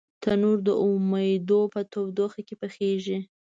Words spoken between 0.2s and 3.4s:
تنور د امیدو په تودوخه کې پخېږي